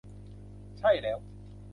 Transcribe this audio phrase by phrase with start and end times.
[0.79, 1.17] ใช่แล้ว